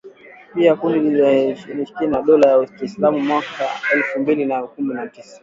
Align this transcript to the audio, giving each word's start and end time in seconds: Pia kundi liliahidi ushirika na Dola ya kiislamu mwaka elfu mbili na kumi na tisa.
Pia 0.53 0.75
kundi 0.75 0.99
liliahidi 0.99 1.51
ushirika 1.51 2.07
na 2.07 2.21
Dola 2.21 2.49
ya 2.49 2.65
kiislamu 2.67 3.19
mwaka 3.19 3.69
elfu 3.93 4.19
mbili 4.19 4.45
na 4.45 4.63
kumi 4.63 4.93
na 4.93 5.07
tisa. 5.07 5.39